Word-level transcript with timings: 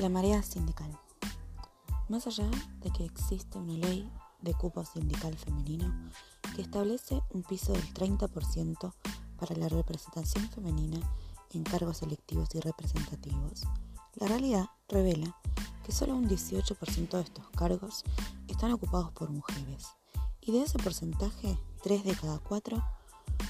La 0.00 0.08
marea 0.08 0.42
sindical. 0.42 0.90
Más 2.08 2.26
allá 2.26 2.50
de 2.80 2.90
que 2.90 3.04
existe 3.04 3.58
una 3.58 3.74
ley 3.74 4.10
de 4.42 4.52
cupo 4.52 4.84
sindical 4.84 5.36
femenino 5.38 6.10
que 6.56 6.62
establece 6.62 7.22
un 7.30 7.44
piso 7.44 7.72
del 7.72 7.94
30% 7.94 8.92
para 9.38 9.54
la 9.56 9.68
representación 9.68 10.48
femenina 10.50 10.98
en 11.52 11.62
cargos 11.62 12.02
electivos 12.02 12.52
y 12.56 12.60
representativos, 12.60 13.62
la 14.16 14.26
realidad 14.26 14.66
revela 14.88 15.36
que 15.84 15.92
solo 15.92 16.16
un 16.16 16.28
18% 16.28 17.10
de 17.10 17.22
estos 17.22 17.48
cargos 17.50 18.02
están 18.48 18.72
ocupados 18.72 19.12
por 19.12 19.30
mujeres 19.30 19.86
y 20.40 20.50
de 20.50 20.62
ese 20.62 20.78
porcentaje, 20.78 21.56
3 21.84 22.04
de 22.04 22.16
cada 22.16 22.38
4 22.40 22.84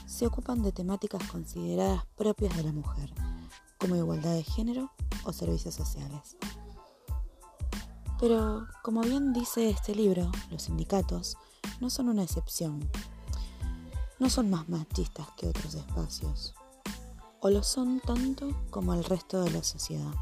se 0.07 0.27
ocupan 0.27 0.63
de 0.63 0.73
temáticas 0.73 1.27
consideradas 1.29 2.05
propias 2.17 2.55
de 2.57 2.65
la 2.65 2.73
mujer, 2.73 3.13
como 3.85 3.97
igualdad 3.97 4.33
de 4.33 4.43
género 4.43 4.91
o 5.25 5.33
servicios 5.35 5.75
sociales. 5.75 6.39
Pero, 8.19 8.67
como 8.83 9.03
bien 9.03 9.35
dice 9.35 9.69
este 9.69 9.95
libro, 9.95 10.33
los 10.51 10.63
sindicatos 10.63 11.37
no 11.81 11.91
son 11.91 12.09
una 12.09 12.23
excepción. 12.23 12.89
No 14.19 14.31
son 14.31 14.49
más 14.49 14.71
machistas 14.71 15.29
que 15.37 15.49
otros 15.49 15.75
espacios. 15.75 16.55
O 17.41 17.51
lo 17.51 17.63
son 17.63 18.01
tanto 18.01 18.57
como 18.71 18.95
el 18.95 19.05
resto 19.05 19.43
de 19.43 19.51
la 19.51 19.63
sociedad. 19.63 20.15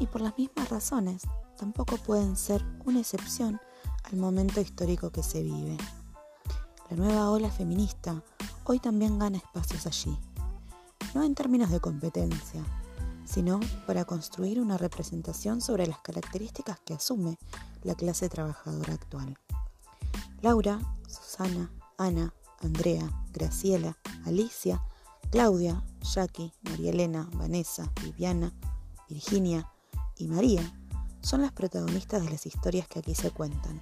Y 0.00 0.08
por 0.08 0.20
las 0.20 0.36
mismas 0.36 0.68
razones, 0.70 1.22
tampoco 1.56 1.98
pueden 1.98 2.36
ser 2.36 2.64
una 2.84 2.98
excepción 2.98 3.60
al 4.02 4.16
momento 4.16 4.60
histórico 4.60 5.10
que 5.10 5.22
se 5.22 5.40
vive. 5.40 5.76
La 6.90 6.96
nueva 6.96 7.30
ola 7.30 7.48
feminista 7.48 8.24
hoy 8.64 8.80
también 8.80 9.20
gana 9.20 9.38
espacios 9.38 9.86
allí, 9.86 10.18
no 11.14 11.22
en 11.22 11.34
términos 11.34 11.70
de 11.70 11.80
competencia, 11.80 12.64
sino 13.24 13.60
para 13.86 14.04
construir 14.04 14.60
una 14.60 14.76
representación 14.76 15.60
sobre 15.60 15.86
las 15.86 15.98
características 16.00 16.80
que 16.80 16.94
asume 16.94 17.38
la 17.82 17.94
clase 17.94 18.28
trabajadora 18.28 18.94
actual. 18.94 19.38
Laura, 20.42 20.78
Susana, 21.08 21.70
Ana, 21.96 22.34
Andrea, 22.60 23.08
Graciela, 23.32 23.96
Alicia, 24.24 24.82
Claudia, 25.30 25.82
Jackie, 26.02 26.52
María 26.62 26.90
Elena, 26.90 27.28
Vanessa, 27.34 27.90
Viviana, 28.02 28.52
Virginia 29.08 29.70
y 30.16 30.28
María 30.28 30.62
son 31.22 31.42
las 31.42 31.52
protagonistas 31.52 32.22
de 32.22 32.30
las 32.30 32.46
historias 32.46 32.86
que 32.86 32.98
aquí 32.98 33.14
se 33.14 33.30
cuentan. 33.30 33.80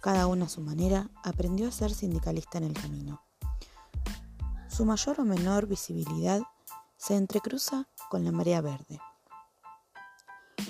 Cada 0.00 0.26
una 0.26 0.46
a 0.46 0.48
su 0.48 0.60
manera 0.60 1.08
aprendió 1.22 1.68
a 1.68 1.72
ser 1.72 1.92
sindicalista 1.92 2.58
en 2.58 2.64
el 2.64 2.72
camino. 2.72 3.22
Su 4.68 4.84
mayor 4.84 5.20
o 5.20 5.24
menor 5.24 5.66
visibilidad 5.66 6.40
se 7.00 7.16
entrecruza 7.16 7.88
con 8.10 8.26
la 8.26 8.30
marea 8.30 8.60
verde, 8.60 9.00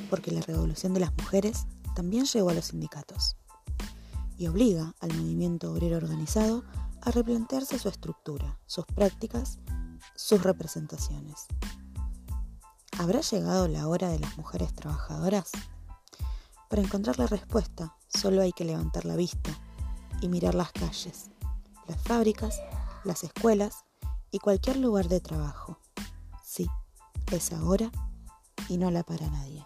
porque 0.08 0.30
la 0.30 0.40
revolución 0.40 0.94
de 0.94 1.00
las 1.00 1.12
mujeres 1.16 1.66
también 1.96 2.24
llegó 2.24 2.50
a 2.50 2.54
los 2.54 2.66
sindicatos 2.66 3.36
y 4.36 4.46
obliga 4.46 4.94
al 5.00 5.12
movimiento 5.12 5.72
obrero 5.72 5.96
organizado 5.96 6.62
a 7.02 7.10
replantearse 7.10 7.80
su 7.80 7.88
estructura, 7.88 8.60
sus 8.66 8.86
prácticas, 8.86 9.58
sus 10.14 10.40
representaciones. 10.44 11.46
¿Habrá 12.96 13.22
llegado 13.22 13.66
la 13.66 13.88
hora 13.88 14.08
de 14.10 14.20
las 14.20 14.38
mujeres 14.38 14.72
trabajadoras? 14.72 15.50
Para 16.68 16.80
encontrar 16.80 17.18
la 17.18 17.26
respuesta, 17.26 17.96
solo 18.06 18.40
hay 18.40 18.52
que 18.52 18.64
levantar 18.64 19.04
la 19.04 19.16
vista 19.16 19.50
y 20.20 20.28
mirar 20.28 20.54
las 20.54 20.70
calles, 20.70 21.28
las 21.88 22.00
fábricas, 22.00 22.60
las 23.02 23.24
escuelas 23.24 23.84
y 24.30 24.38
cualquier 24.38 24.76
lugar 24.76 25.08
de 25.08 25.20
trabajo. 25.20 25.80
Sí, 26.52 26.68
es 27.30 27.52
ahora 27.52 27.92
y 28.68 28.76
no 28.76 28.90
la 28.90 29.04
para 29.04 29.30
nadie. 29.30 29.64